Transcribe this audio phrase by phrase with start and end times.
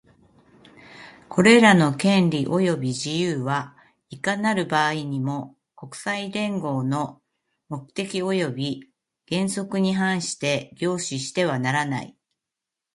[1.29, 3.77] これらの権利及び自由は、
[4.09, 7.21] いかなる場合にも、国際連合の
[7.69, 8.91] 目的及び
[9.29, 12.17] 原則に反して行使してはならない。